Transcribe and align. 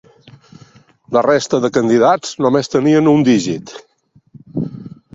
La 1.17 1.23
resta 1.27 1.59
de 1.67 1.71
candidats 1.77 2.33
només 2.47 2.75
tenien 2.77 3.13
un 3.15 3.31
dígit. 3.31 3.79